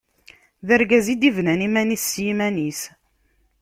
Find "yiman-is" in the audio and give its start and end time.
2.25-2.81